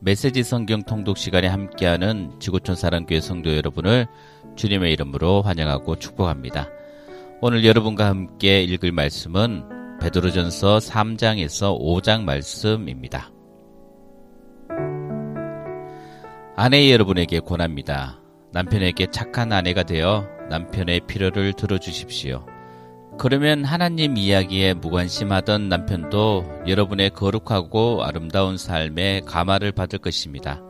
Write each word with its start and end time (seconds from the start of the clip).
메시지 0.00 0.44
성경 0.44 0.84
통독 0.84 1.18
시간에 1.18 1.48
함께하는 1.48 2.38
지구촌 2.38 2.76
사랑교회 2.76 3.20
성도 3.20 3.56
여러분을 3.56 4.06
주님의 4.54 4.92
이름으로 4.92 5.42
환영하고 5.42 5.96
축복합니다. 5.96 6.68
오늘 7.40 7.64
여러분과 7.64 8.06
함께 8.06 8.62
읽을 8.62 8.92
말씀은 8.92 9.98
베드로전서 10.00 10.78
3장에서 10.78 11.76
5장 11.80 12.22
말씀입니다. 12.22 13.32
아내 16.54 16.92
여러분에게 16.92 17.40
권합니다. 17.40 18.20
남편에게 18.52 19.08
착한 19.10 19.52
아내가 19.52 19.82
되어 19.82 20.28
남편의 20.48 21.00
필요를 21.08 21.54
들어주십시오. 21.54 22.46
그러면 23.18 23.64
하나님 23.64 24.16
이야기에 24.16 24.74
무관심하던 24.74 25.68
남편도 25.68 26.62
여러분의 26.68 27.10
거룩하고 27.10 28.04
아름다운 28.04 28.56
삶에 28.56 29.22
감화를 29.26 29.72
받을 29.72 29.98
것입니다. 29.98 30.62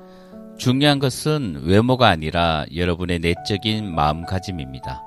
중요한 0.56 0.98
것은 0.98 1.60
외모가 1.64 2.08
아니라 2.08 2.64
여러분의 2.74 3.18
내적인 3.18 3.94
마음가짐입니다. 3.94 5.02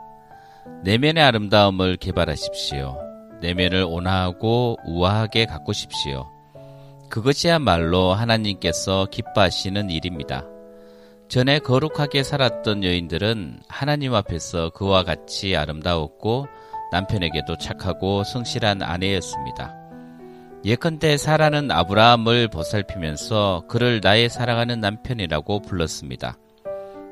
내면의 0.83 1.23
아름다움을 1.23 1.97
개발하십시오. 1.97 2.95
내면을 3.41 3.85
온화하고 3.89 4.77
우아하게 4.85 5.47
가꾸십시오. 5.47 6.29
그것이야말로 7.09 8.13
하나님께서 8.13 9.07
기뻐하시는 9.09 9.89
일입니다. 9.89 10.45
전에 11.27 11.57
거룩하게 11.57 12.21
살았던 12.21 12.83
여인들은 12.83 13.61
하나님 13.67 14.13
앞에서 14.13 14.69
그와 14.69 15.03
같이 15.03 15.55
아름다웠고 15.55 16.47
남편에게도 16.91 17.57
착하고 17.57 18.23
성실한 18.23 18.81
아내였습니다. 18.81 19.75
예컨대 20.63 21.17
사라는 21.17 21.71
아브라함을 21.71 22.49
보살피면서 22.49 23.63
그를 23.67 23.99
나의 24.03 24.29
사랑하는 24.29 24.79
남편이라고 24.79 25.61
불렀습니다. 25.61 26.37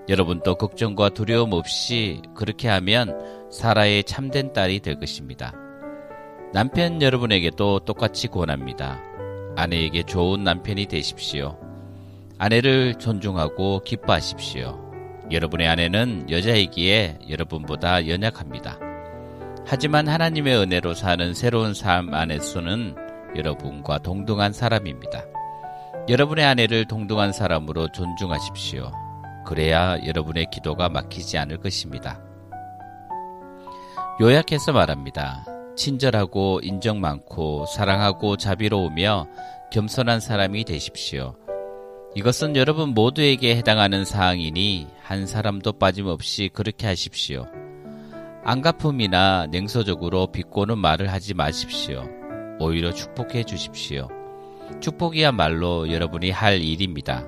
여러분도 0.07 0.55
걱정과 0.55 1.09
두려움 1.09 1.53
없이 1.53 2.21
그렇게 2.35 2.67
하면 2.67 3.49
사라의 3.51 4.03
참된 4.03 4.53
딸이 4.53 4.81
될 4.81 4.99
것입니다. 4.99 5.53
남편 6.53 7.01
여러분에게도 7.01 7.79
똑같이 7.79 8.27
권합니다. 8.27 8.99
아내에게 9.55 10.03
좋은 10.03 10.43
남편이 10.43 10.87
되십시오. 10.87 11.57
아내를 12.37 12.95
존중하고 12.95 13.81
기뻐하십시오. 13.83 14.79
여러분의 15.31 15.67
아내는 15.67 16.29
여자이기에 16.29 17.19
여러분보다 17.29 18.07
연약합니다. 18.07 18.88
하지만 19.71 20.07
하나님의 20.07 20.57
은혜로 20.57 20.95
사는 20.95 21.35
새로운 21.35 21.75
삶 21.75 22.11
안에서는 22.11 22.95
여러분과 23.35 23.99
동등한 23.99 24.51
사람입니다. 24.51 25.25
여러분의 26.09 26.43
아내를 26.43 26.85
동등한 26.85 27.31
사람으로 27.31 27.91
존중하십시오. 27.91 28.91
그래야 29.45 30.03
여러분의 30.03 30.47
기도가 30.51 30.89
막히지 30.89 31.37
않을 31.37 31.59
것입니다. 31.59 32.19
요약해서 34.19 34.73
말합니다. 34.73 35.45
친절하고 35.77 36.61
인정 36.63 36.99
많고 36.99 37.67
사랑하고 37.67 38.37
자비로우며 38.37 39.27
겸손한 39.71 40.19
사람이 40.19 40.63
되십시오. 40.65 41.35
이것은 42.15 42.55
여러분 42.55 42.95
모두에게 42.95 43.55
해당하는 43.55 44.03
사항이니 44.03 44.87
한 45.03 45.27
사람도 45.27 45.73
빠짐없이 45.73 46.49
그렇게 46.51 46.87
하십시오. 46.87 47.45
안가품이나 48.43 49.47
냉소적으로 49.47 50.27
비꼬는 50.27 50.77
말을 50.77 51.11
하지 51.11 51.33
마십시오. 51.33 52.07
오히려 52.59 52.93
축복해 52.93 53.43
주십시오. 53.43 54.07
축복이야말로 54.79 55.91
여러분이 55.91 56.31
할 56.31 56.61
일입니다. 56.61 57.25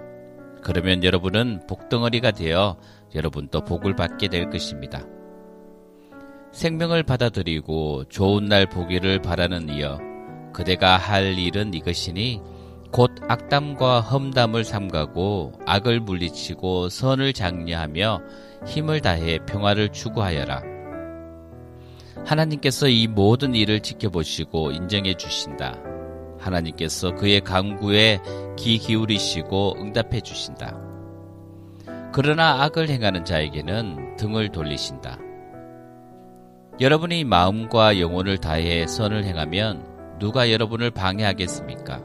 그러면 0.63 1.03
여러분은 1.03 1.61
복덩어리가 1.67 2.31
되어 2.31 2.77
여러분도 3.13 3.65
복을 3.65 3.95
받게 3.95 4.27
될 4.29 4.49
것입니다. 4.49 5.03
생명을 6.51 7.03
받아들이고 7.03 8.05
좋은 8.05 8.45
날 8.45 8.67
보기를 8.67 9.21
바라는 9.21 9.69
이여 9.69 9.99
그대가 10.53 10.97
할 10.97 11.37
일은 11.37 11.73
이것이니 11.73 12.41
곧 12.91 13.11
악담과 13.27 14.01
험담을 14.01 14.63
삼가고 14.65 15.53
악을 15.65 16.01
물리치고 16.01 16.89
선을 16.89 17.33
장려하며 17.33 18.21
힘을 18.67 18.99
다해 18.99 19.39
평화를 19.45 19.89
추구하여라. 19.89 20.70
하나님께서 22.25 22.87
이 22.87 23.07
모든 23.07 23.55
일을 23.55 23.81
지켜보시고 23.81 24.71
인정해 24.71 25.13
주신다. 25.13 25.77
하나님께서 26.39 27.13
그의 27.15 27.41
강구에 27.41 28.19
귀 28.57 28.77
기울이시고 28.77 29.77
응답해 29.79 30.21
주신다. 30.21 30.77
그러나 32.13 32.63
악을 32.63 32.89
행하는 32.89 33.23
자에게는 33.23 34.17
등을 34.17 34.49
돌리신다. 34.49 35.17
여러분이 36.79 37.23
마음과 37.25 37.99
영혼을 37.99 38.37
다해 38.37 38.87
선을 38.87 39.23
행하면 39.23 40.17
누가 40.19 40.51
여러분을 40.51 40.91
방해하겠습니까? 40.91 42.01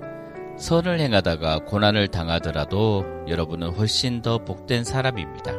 선을 0.59 1.00
행하다가 1.00 1.60
고난을 1.60 2.09
당하더라도 2.09 3.04
여러분은 3.28 3.71
훨씬 3.71 4.22
더 4.22 4.38
복된 4.38 4.84
사람입니다. 4.84 5.53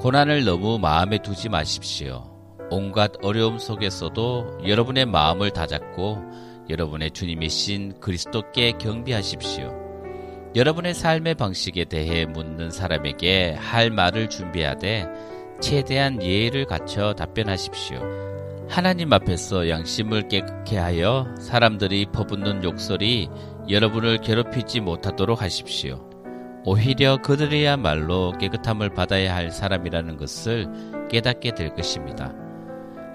고난을 0.00 0.44
너무 0.44 0.78
마음에 0.78 1.18
두지 1.18 1.48
마십시오. 1.48 2.31
온갖 2.72 3.12
어려움 3.22 3.58
속에서도 3.58 4.62
여러분의 4.66 5.04
마음을 5.04 5.50
다잡고 5.50 6.16
여러분의 6.70 7.10
주님이신 7.10 8.00
그리스도께 8.00 8.72
경비하십시오. 8.78 9.70
여러분의 10.56 10.94
삶의 10.94 11.34
방식에 11.34 11.84
대해 11.84 12.24
묻는 12.24 12.70
사람에게 12.70 13.56
할 13.58 13.90
말을 13.90 14.30
준비하되 14.30 15.06
최대한 15.60 16.22
예의를 16.22 16.64
갖춰 16.64 17.12
답변하십시오. 17.12 18.00
하나님 18.70 19.12
앞에서 19.12 19.68
양심을 19.68 20.28
깨끗게 20.28 20.78
하여 20.78 21.26
사람들이 21.38 22.06
퍼붓는 22.06 22.64
욕설이 22.64 23.28
여러분을 23.68 24.16
괴롭히지 24.16 24.80
못하도록 24.80 25.42
하십시오. 25.42 26.08
오히려 26.64 27.18
그들이야말로 27.18 28.32
깨끗함을 28.38 28.94
받아야 28.94 29.34
할 29.34 29.50
사람이라는 29.50 30.16
것을 30.16 30.68
깨닫게 31.10 31.50
될 31.50 31.74
것입니다. 31.74 32.32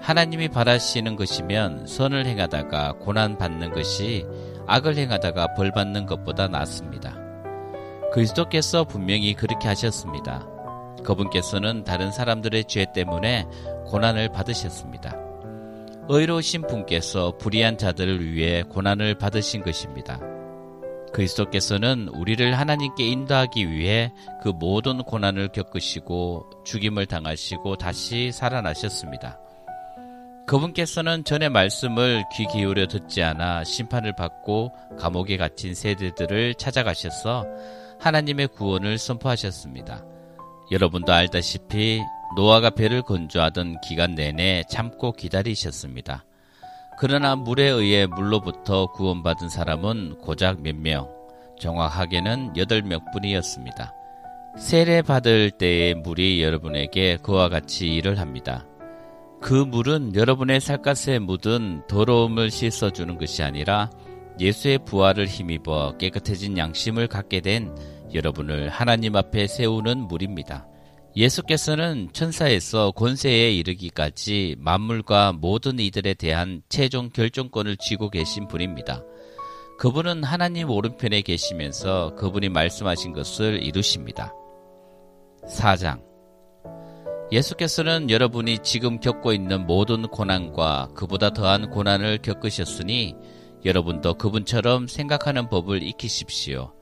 하나님이 0.00 0.48
바라시는 0.48 1.16
것이면 1.16 1.86
선을 1.86 2.26
행하다가 2.26 2.94
고난 3.00 3.36
받는 3.36 3.72
것이 3.72 4.24
악을 4.66 4.96
행하다가 4.96 5.54
벌 5.54 5.72
받는 5.72 6.06
것보다 6.06 6.48
낫습니다. 6.48 7.16
그리스도께서 8.12 8.84
분명히 8.84 9.34
그렇게 9.34 9.68
하셨습니다. 9.68 10.46
그분께서는 11.04 11.84
다른 11.84 12.10
사람들의 12.10 12.64
죄 12.64 12.86
때문에 12.92 13.46
고난을 13.86 14.30
받으셨습니다. 14.30 15.16
의로우신 16.08 16.66
분께서 16.66 17.36
불의한 17.38 17.76
자들을 17.76 18.32
위해 18.32 18.62
고난을 18.62 19.16
받으신 19.16 19.62
것입니다. 19.62 20.18
그리스도께서는 21.12 22.08
우리를 22.08 22.58
하나님께 22.58 23.04
인도하기 23.04 23.70
위해 23.70 24.12
그 24.42 24.48
모든 24.48 25.02
고난을 25.02 25.48
겪으시고 25.48 26.50
죽임을 26.64 27.06
당하시고 27.06 27.76
다시 27.76 28.32
살아나셨습니다. 28.32 29.38
그분께서는 30.48 31.24
전의 31.24 31.50
말씀을 31.50 32.24
귀 32.32 32.46
기울여 32.46 32.86
듣지 32.86 33.22
않아 33.22 33.64
심판을 33.64 34.16
받고 34.16 34.72
감옥에 34.98 35.36
갇힌 35.36 35.74
세대들을 35.74 36.54
찾아가셔서 36.54 37.46
하나님의 38.00 38.48
구원을 38.48 38.96
선포하셨습니다. 38.96 40.06
여러분도 40.70 41.12
알다시피 41.12 42.00
노아가 42.34 42.70
배를 42.70 43.02
건조하던 43.02 43.82
기간 43.82 44.14
내내 44.14 44.64
참고 44.70 45.12
기다리셨습니다. 45.12 46.24
그러나 46.98 47.36
물에 47.36 47.64
의해 47.68 48.06
물로부터 48.06 48.86
구원받은 48.92 49.50
사람은 49.50 50.18
고작 50.18 50.62
몇 50.62 50.74
명, 50.74 51.10
정확하게는 51.60 52.54
8명 52.54 53.12
뿐이었습니다. 53.12 53.92
세례 54.56 55.02
받을 55.02 55.50
때의 55.50 55.94
물이 55.94 56.42
여러분에게 56.42 57.18
그와 57.18 57.50
같이 57.50 57.94
일을 57.94 58.18
합니다. 58.18 58.64
그 59.40 59.54
물은 59.54 60.14
여러분의 60.14 60.60
살갗에 60.60 61.18
묻은 61.20 61.82
더러움을 61.88 62.50
씻어주는 62.50 63.18
것이 63.18 63.42
아니라 63.42 63.90
예수의 64.40 64.80
부활을 64.84 65.26
힘입어 65.26 65.96
깨끗해진 65.98 66.58
양심을 66.58 67.08
갖게 67.08 67.40
된 67.40 67.74
여러분을 68.14 68.68
하나님 68.68 69.16
앞에 69.16 69.46
세우는 69.46 70.08
물입니다. 70.08 70.66
예수께서는 71.16 72.10
천사에서 72.12 72.92
권세에 72.92 73.52
이르기까지 73.52 74.56
만물과 74.58 75.32
모든 75.32 75.78
이들에 75.78 76.14
대한 76.14 76.62
최종 76.68 77.10
결정권을 77.10 77.76
쥐고 77.76 78.10
계신 78.10 78.46
분입니다. 78.46 79.02
그분은 79.78 80.24
하나님 80.24 80.70
오른편에 80.70 81.22
계시면서 81.22 82.14
그분이 82.16 82.48
말씀하신 82.50 83.12
것을 83.12 83.62
이루십니다. 83.62 84.32
4장 85.48 86.07
예수께서는 87.30 88.08
여러분이 88.08 88.60
지금 88.60 89.00
겪고 89.00 89.32
있는 89.32 89.66
모든 89.66 90.02
고난과 90.02 90.90
그보다 90.94 91.30
더한 91.30 91.70
고난을 91.70 92.18
겪으셨으니 92.22 93.14
여러분도 93.64 94.14
그분처럼 94.14 94.86
생각하는 94.86 95.48
법을 95.50 95.82
익히십시오. 95.82 96.72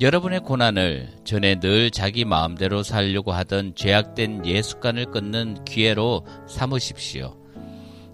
여러분의 0.00 0.40
고난을 0.40 1.08
전에 1.24 1.58
늘 1.60 1.90
자기 1.90 2.24
마음대로 2.24 2.82
살려고 2.82 3.32
하던 3.32 3.74
죄악된 3.74 4.46
예습관을 4.46 5.06
끊는 5.06 5.64
기회로 5.64 6.24
삼으십시오. 6.48 7.36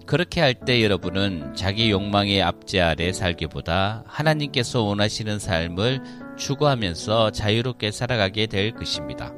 그렇게 0.05 0.41
할 0.41 0.55
때 0.55 0.83
여러분은 0.83 1.55
자기 1.55 1.89
욕망의 1.89 2.41
압제 2.41 2.81
아래 2.81 3.13
살기보다 3.13 4.03
하나님께서 4.07 4.81
원하시는 4.81 5.39
삶을 5.39 6.01
추구하면서 6.37 7.31
자유롭게 7.31 7.91
살아가게 7.91 8.47
될 8.47 8.71
것입니다. 8.71 9.33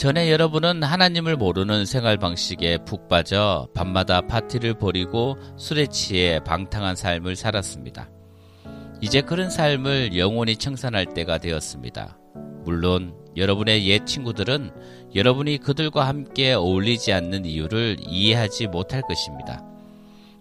전에 0.00 0.32
여러분은 0.32 0.82
하나님을 0.82 1.36
모르는 1.36 1.84
생활 1.84 2.16
방식에 2.16 2.78
푹 2.86 3.06
빠져 3.06 3.68
밤마다 3.74 4.22
파티를 4.22 4.78
벌이고 4.78 5.36
술에 5.58 5.88
취해 5.88 6.40
방탕한 6.42 6.96
삶을 6.96 7.36
살았습니다. 7.36 8.08
이제 9.02 9.20
그런 9.20 9.50
삶을 9.50 10.16
영원히 10.16 10.56
청산할 10.56 11.12
때가 11.12 11.36
되었습니다. 11.36 12.18
물론 12.64 13.12
여러분의 13.36 13.86
옛 13.88 14.06
친구들은 14.06 14.70
여러분이 15.14 15.58
그들과 15.58 16.08
함께 16.08 16.54
어울리지 16.54 17.12
않는 17.12 17.44
이유를 17.44 17.98
이해하지 18.00 18.68
못할 18.68 19.02
것입니다. 19.02 19.62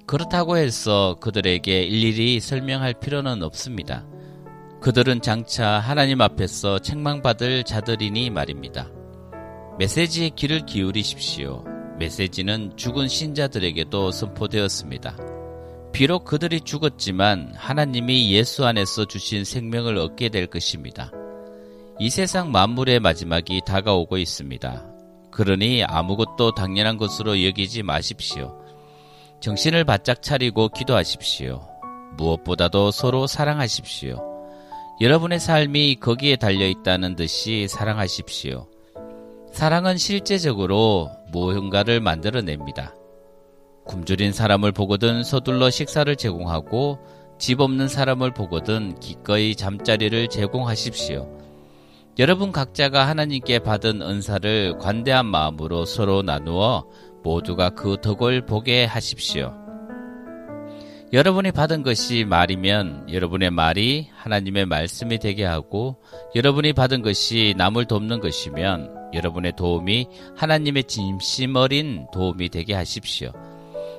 그렇다고 0.05 0.55
해서 0.55 1.17
그들에게 1.19 1.83
일일이 1.83 2.39
설명할 2.39 2.93
필요는 2.93 3.43
없습니다. 3.43 4.07
그들은 4.79 5.19
장차 5.19 5.67
하나님 5.79 6.21
앞에서 6.21 6.79
책망받을 6.79 7.65
자들이니 7.65 8.29
말입니다. 8.29 8.89
메시지에 9.79 10.31
귀를 10.31 10.65
기울이십시오. 10.65 11.63
메시지는 11.99 12.75
죽은 12.75 13.07
신자들에게도 13.07 14.11
선포되었습니다. 14.11 15.15
비록 15.93 16.25
그들이 16.25 16.59
죽었지만 16.59 17.53
하나님이 17.55 18.29
예수 18.33 18.65
안에서 18.65 19.05
주신 19.05 19.45
생명을 19.45 19.97
얻게 19.97 20.27
될 20.27 20.47
것입니다. 20.47 21.13
이 21.97 22.09
세상 22.09 22.51
만물의 22.51 22.99
마지막이 22.99 23.61
다가오고 23.65 24.17
있습니다. 24.17 24.85
그러니 25.31 25.85
아무것도 25.85 26.55
당연한 26.55 26.97
것으로 26.97 27.41
여기지 27.45 27.81
마십시오. 27.81 28.61
정신을 29.39 29.85
바짝 29.85 30.21
차리고 30.21 30.67
기도하십시오. 30.67 31.65
무엇보다도 32.17 32.91
서로 32.91 33.27
사랑하십시오. 33.27 34.21
여러분의 34.99 35.39
삶이 35.39 35.95
거기에 36.01 36.35
달려 36.35 36.67
있다는 36.67 37.15
듯이 37.15 37.69
사랑하십시오. 37.69 38.67
사랑은 39.59 39.97
실제적으로 39.97 41.11
무언가를 41.33 41.99
만들어냅니다. 41.99 42.95
굶주린 43.83 44.31
사람을 44.31 44.71
보거든 44.71 45.21
서둘러 45.21 45.69
식사를 45.69 46.15
제공하고 46.15 46.97
집 47.37 47.59
없는 47.59 47.89
사람을 47.89 48.33
보거든 48.33 48.97
기꺼이 49.01 49.55
잠자리를 49.55 50.29
제공하십시오. 50.29 51.27
여러분 52.19 52.53
각자가 52.53 53.05
하나님께 53.05 53.59
받은 53.59 54.01
은사를 54.01 54.77
관대한 54.77 55.25
마음으로 55.25 55.83
서로 55.83 56.21
나누어 56.21 56.85
모두가 57.21 57.71
그 57.71 57.97
덕을 58.01 58.45
보게 58.45 58.85
하십시오. 58.85 59.53
여러분이 61.11 61.51
받은 61.51 61.83
것이 61.83 62.23
말이면 62.23 63.11
여러분의 63.11 63.51
말이 63.51 64.07
하나님의 64.15 64.67
말씀이 64.67 65.19
되게 65.19 65.43
하고 65.43 65.97
여러분이 66.33 66.71
받은 66.71 67.01
것이 67.01 67.55
남을 67.57 67.87
돕는 67.87 68.21
것이면 68.21 68.98
여러분의 69.13 69.53
도움이 69.55 70.07
하나님의 70.35 70.85
진심 70.85 71.55
어린 71.55 72.07
도움이 72.13 72.49
되게 72.49 72.73
하십시오. 72.73 73.31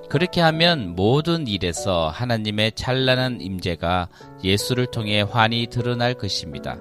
그렇게 0.08 0.40
하면 0.40 0.96
모든 0.96 1.46
일에서 1.46 2.08
하나님의 2.08 2.72
찬란한 2.72 3.40
임재가 3.40 4.08
예수를 4.42 4.86
통해 4.86 5.22
환히 5.22 5.68
드러날 5.68 6.14
것입니다. 6.14 6.78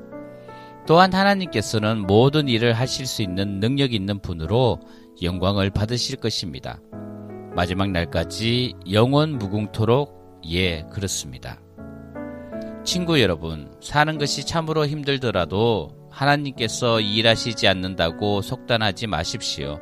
또한 0.88 1.14
하나님께서는 1.14 2.08
모든 2.08 2.48
일을 2.48 2.74
하실 2.74 3.06
수 3.06 3.22
있는 3.22 3.60
능력 3.60 3.94
있는 3.94 4.20
분으로 4.20 4.80
영광을 5.22 5.70
받으실 5.70 6.18
것입니다. 6.18 6.80
마지막 7.56 7.92
날까지 7.92 8.74
영원 8.92 9.38
무궁토록 9.38 10.42
예, 10.48 10.84
그렇습니다. 10.92 11.60
친구 12.84 13.22
여러분, 13.22 13.72
사는 13.82 14.18
것이 14.18 14.46
참으로 14.46 14.88
힘들더라도 14.88 15.99
하나님께서 16.20 17.00
일하시지 17.00 17.68
않는다고 17.68 18.42
속단하지 18.42 19.08
마십시오. 19.08 19.80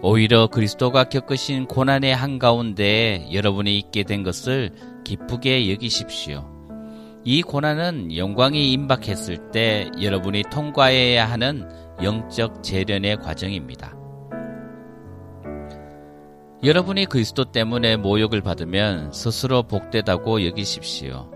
오히려 0.00 0.46
그리스도가 0.46 1.04
겪으신 1.04 1.66
고난의 1.66 2.14
한가운데 2.14 3.28
여러분이 3.32 3.76
있게 3.78 4.04
된 4.04 4.22
것을 4.22 4.70
기쁘게 5.04 5.70
여기십시오. 5.72 6.48
이 7.24 7.42
고난은 7.42 8.16
영광이 8.16 8.72
임박했을 8.72 9.50
때 9.50 9.90
여러분이 10.00 10.44
통과해야 10.50 11.28
하는 11.28 11.68
영적 12.02 12.62
재련의 12.62 13.16
과정입니다. 13.16 13.94
여러분이 16.62 17.06
그리스도 17.06 17.50
때문에 17.50 17.96
모욕을 17.96 18.40
받으면 18.40 19.12
스스로 19.12 19.64
복되다고 19.64 20.46
여기십시오. 20.46 21.30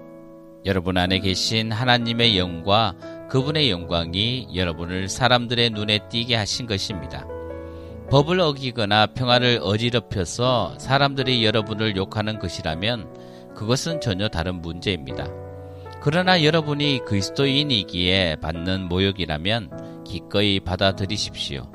여러분 0.64 0.96
안에 0.96 1.18
계신 1.18 1.72
하나님의 1.72 2.38
영과 2.38 2.94
그분의 3.28 3.70
영광이 3.70 4.48
여러분을 4.54 5.08
사람들의 5.08 5.70
눈에 5.70 6.00
띄게 6.08 6.36
하신 6.36 6.66
것입니다. 6.66 7.26
법을 8.10 8.38
어기거나 8.40 9.06
평화를 9.06 9.60
어지럽혀서 9.62 10.78
사람들이 10.78 11.44
여러분을 11.44 11.96
욕하는 11.96 12.38
것이라면 12.38 13.54
그것은 13.54 14.00
전혀 14.00 14.28
다른 14.28 14.60
문제입니다. 14.60 15.26
그러나 16.00 16.44
여러분이 16.44 17.00
그리스도인이기에 17.06 18.36
받는 18.36 18.88
모욕이라면 18.88 20.04
기꺼이 20.04 20.60
받아들이십시오. 20.60 21.72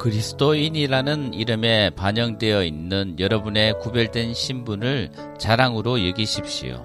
그리스도인이라는 0.00 1.34
이름에 1.34 1.90
반영되어 1.90 2.64
있는 2.64 3.16
여러분의 3.18 3.78
구별된 3.78 4.34
신분을 4.34 5.10
자랑으로 5.38 6.08
여기십시오. 6.08 6.84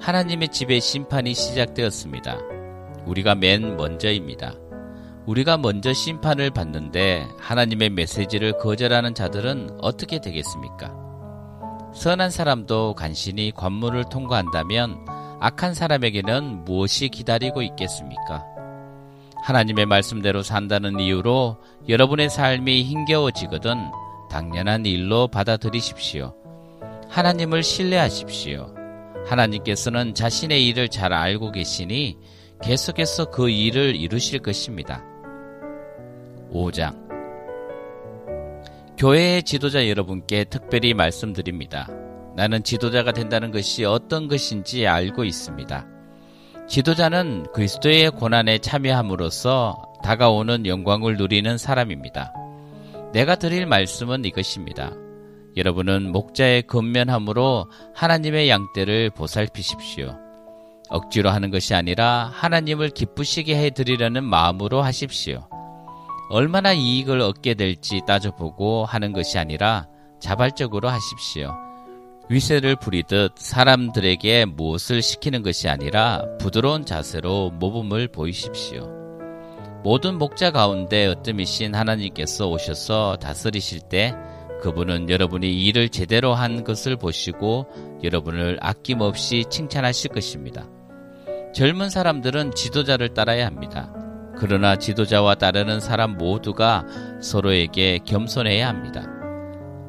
하나님의 0.00 0.48
집에 0.50 0.78
심판이 0.78 1.34
시작되었습니다. 1.34 2.38
우리가 3.06 3.34
맨 3.34 3.76
먼저입니다. 3.76 4.54
우리가 5.26 5.56
먼저 5.56 5.92
심판을 5.92 6.50
받는데 6.50 7.26
하나님의 7.38 7.90
메시지를 7.90 8.58
거절하는 8.58 9.14
자들은 9.14 9.78
어떻게 9.80 10.20
되겠습니까? 10.20 10.94
선한 11.94 12.30
사람도 12.30 12.94
간신히 12.94 13.52
관문을 13.54 14.04
통과한다면 14.10 15.04
악한 15.40 15.74
사람에게는 15.74 16.64
무엇이 16.64 17.08
기다리고 17.08 17.62
있겠습니까? 17.62 18.44
하나님의 19.42 19.86
말씀대로 19.86 20.42
산다는 20.42 20.98
이유로 21.00 21.58
여러분의 21.88 22.30
삶이 22.30 22.84
힘겨워지거든 22.84 23.90
당연한 24.30 24.86
일로 24.86 25.28
받아들이십시오. 25.28 26.34
하나님을 27.08 27.62
신뢰하십시오. 27.62 28.74
하나님께서는 29.26 30.14
자신의 30.14 30.66
일을 30.66 30.88
잘 30.88 31.12
알고 31.12 31.52
계시니 31.52 32.18
계속해서 32.62 33.30
그 33.30 33.48
일을 33.48 33.96
이루실 33.96 34.40
것입니다. 34.40 35.04
5장 36.52 37.06
교회의 38.98 39.42
지도자 39.42 39.88
여러분께 39.88 40.44
특별히 40.44 40.94
말씀드립니다. 40.94 41.88
나는 42.34 42.62
지도자가 42.62 43.12
된다는 43.12 43.50
것이 43.50 43.84
어떤 43.84 44.28
것인지 44.28 44.86
알고 44.86 45.24
있습니다. 45.24 45.86
지도자는 46.68 47.46
그리스도의 47.52 48.10
고난에 48.10 48.58
참여함으로써 48.58 49.76
다가오는 50.02 50.66
영광을 50.66 51.16
누리는 51.16 51.58
사람입니다. 51.58 52.32
내가 53.12 53.36
드릴 53.36 53.66
말씀은 53.66 54.24
이것입니다. 54.24 54.92
여러분은 55.56 56.12
목자의 56.12 56.62
근면함으로 56.62 57.70
하나님의 57.94 58.48
양떼를 58.48 59.10
보살피십시오. 59.10 60.25
억지로 60.88 61.30
하는 61.30 61.50
것이 61.50 61.74
아니라 61.74 62.30
하나님을 62.32 62.90
기쁘시게 62.90 63.56
해드리려는 63.56 64.24
마음으로 64.24 64.82
하십시오. 64.82 65.48
얼마나 66.28 66.72
이익을 66.72 67.20
얻게 67.20 67.54
될지 67.54 68.00
따져보고 68.06 68.84
하는 68.84 69.12
것이 69.12 69.38
아니라 69.38 69.86
자발적으로 70.20 70.88
하십시오. 70.88 71.54
위세를 72.28 72.76
부리듯 72.76 73.32
사람들에게 73.36 74.46
무엇을 74.46 75.00
시키는 75.02 75.42
것이 75.42 75.68
아니라 75.68 76.24
부드러운 76.40 76.84
자세로 76.84 77.50
모범을 77.50 78.08
보이십시오. 78.08 78.90
모든 79.84 80.18
목자 80.18 80.50
가운데 80.50 81.06
어뜸이신 81.06 81.76
하나님께서 81.76 82.48
오셔서 82.48 83.18
다스리실 83.20 83.82
때 83.88 84.12
그분은 84.60 85.08
여러분이 85.08 85.48
일을 85.48 85.90
제대로 85.90 86.34
한 86.34 86.64
것을 86.64 86.96
보시고 86.96 87.66
여러분을 88.02 88.58
아낌없이 88.60 89.44
칭찬하실 89.48 90.10
것입니다. 90.10 90.66
젊은 91.56 91.88
사람들은 91.88 92.52
지도자를 92.54 93.14
따라야 93.14 93.46
합니다. 93.46 93.90
그러나 94.36 94.76
지도자와 94.76 95.36
따르는 95.36 95.80
사람 95.80 96.18
모두가 96.18 96.84
서로에게 97.22 98.00
겸손해야 98.04 98.68
합니다. 98.68 99.06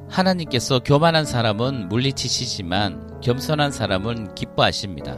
하나님께서 0.08 0.80
교만한 0.80 1.26
사람은 1.26 1.90
물리치시지만 1.90 3.20
겸손한 3.20 3.72
사람은 3.72 4.34
기뻐하십니다. 4.34 5.18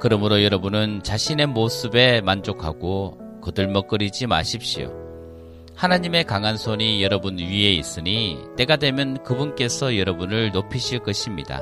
그러므로 0.00 0.42
여러분은 0.42 1.02
자신의 1.02 1.48
모습에 1.48 2.22
만족하고 2.22 3.18
거들먹거리지 3.42 4.28
마십시오. 4.28 4.90
하나님의 5.76 6.24
강한 6.24 6.56
손이 6.56 7.02
여러분 7.02 7.36
위에 7.36 7.74
있으니 7.74 8.38
때가 8.56 8.76
되면 8.76 9.22
그분께서 9.24 9.98
여러분을 9.98 10.52
높이실 10.52 11.00
것입니다. 11.00 11.60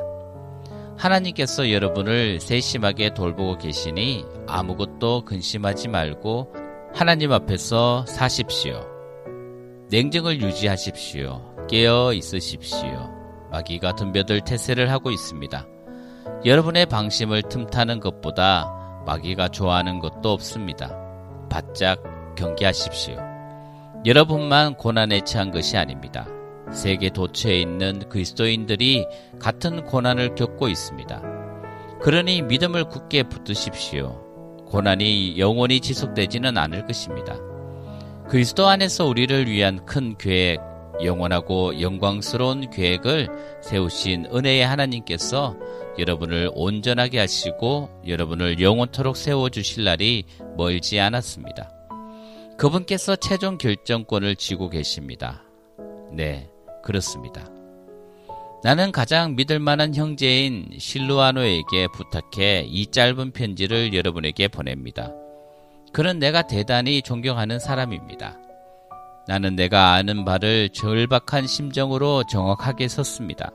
하나님께서 0.99 1.71
여러분을 1.71 2.40
세심하게 2.40 3.14
돌보고 3.14 3.59
계시니 3.59 4.25
아무것도 4.49 5.25
근심하지 5.25 5.88
말고 5.88 6.52
하나님 6.93 7.33
앞에서 7.33 8.05
사십시오. 8.07 8.85
냉정을 9.90 10.43
유지하십시오. 10.43 11.67
깨어 11.71 12.12
있으십시오. 12.14 13.14
마귀가 13.52 13.95
덤벼들 13.95 14.40
태세를 14.40 14.90
하고 14.90 15.11
있습니다. 15.11 15.67
여러분의 16.45 16.87
방심을 16.87 17.43
틈타는 17.43 18.00
것보다 18.00 19.02
마귀가 19.07 19.49
좋아하는 19.49 20.00
것도 20.00 20.33
없습니다. 20.33 20.90
바짝 21.49 22.02
경계하십시오. 22.37 23.17
여러분만 24.05 24.75
고난에 24.75 25.21
처한 25.21 25.50
것이 25.50 25.76
아닙니다. 25.76 26.26
세계 26.73 27.11
도처에 27.11 27.61
있는 27.61 28.09
그리스도인들이 28.09 29.07
같은 29.39 29.85
고난을 29.85 30.35
겪고 30.35 30.69
있습니다. 30.69 31.23
그러니 32.01 32.43
믿음을 32.43 32.85
굳게 32.85 33.25
붙드십시오. 33.25 34.25
고난이 34.67 35.39
영원히 35.39 35.81
지속되지는 35.81 36.57
않을 36.57 36.87
것입니다. 36.87 37.37
그리스도 38.29 38.67
안에서 38.67 39.07
우리를 39.07 39.49
위한 39.49 39.85
큰 39.87 40.17
계획, 40.19 40.61
영원하고 41.03 41.81
영광스러운 41.81 42.71
계획을 42.71 43.29
세우신 43.63 44.27
은혜의 44.35 44.67
하나님께서 44.67 45.57
여러분을 45.99 46.51
온전하게 46.55 47.19
하시고 47.19 47.89
여러분을 48.07 48.61
영원토록 48.61 49.17
세워주실 49.17 49.85
날이 49.85 50.25
멀지 50.57 51.01
않았습니다. 51.01 51.73
그분께서 52.57 53.17
최종 53.17 53.57
결정권을 53.57 54.37
쥐고 54.37 54.71
계십니다. 54.71 55.43
네, 56.13 56.51
그렇습니다. 56.82 57.49
나는 58.64 58.90
가장 58.90 59.37
믿을 59.37 59.61
만한 59.61 59.94
형제인 59.94 60.68
실루아노에게 60.76 61.88
부탁해 61.94 62.66
이 62.68 62.87
짧은 62.87 63.30
편지를 63.30 63.94
여러분에게 63.94 64.49
보냅니다. 64.49 65.12
그는 65.92 66.18
내가 66.18 66.42
대단히 66.42 67.02
존경하는 67.02 67.61
사람입니다. 67.61 68.37
나는 69.28 69.56
내가 69.56 69.92
아는 69.92 70.25
바를 70.25 70.70
절박한 70.70 71.47
심정으로 71.47 72.25
정확하게 72.30 72.88
섰습니다. 72.88 73.52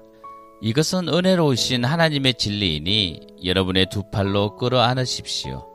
이것은 0.61 1.09
은혜로우신 1.09 1.83
하나님의 1.83 2.35
진리이니 2.35 3.19
여러분의 3.43 3.87
두 3.91 4.03
팔로 4.09 4.55
끌어 4.55 4.79
안으십시오. 4.79 5.67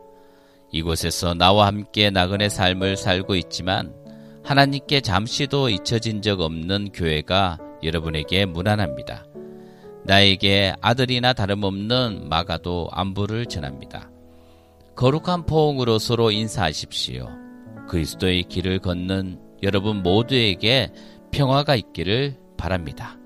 이곳에서 0.73 1.35
나와 1.35 1.67
함께 1.67 2.11
나그네 2.11 2.49
삶을 2.49 2.97
살고 2.97 3.35
있지만 3.37 3.93
하나님께 4.49 5.03
잠시도 5.03 5.69
잊혀진 5.69 6.23
적 6.23 6.41
없는 6.41 6.93
교회가 6.95 7.59
여러분에게 7.83 8.47
무난합니다. 8.47 9.27
나에게 10.07 10.73
아들이나 10.81 11.35
다름없는 11.35 12.31
마가도 12.31 12.89
안부를 12.91 13.45
전합니다. 13.45 14.11
거룩한 14.97 15.45
포옹으로 15.45 15.99
서로 15.99 16.31
인사하십시오. 16.31 17.29
그리스도의 17.91 18.45
길을 18.45 18.79
걷는 18.79 19.39
여러분 19.63 20.03
모두에게 20.03 20.93
평화가 21.31 21.77
있기를 21.77 22.39
바랍니다. 22.57 23.18